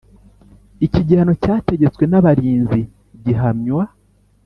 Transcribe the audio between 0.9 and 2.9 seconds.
gihano cyategetswe n abarinzi